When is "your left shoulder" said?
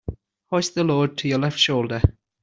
1.27-2.01